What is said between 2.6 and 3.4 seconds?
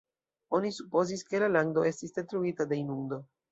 de inundo.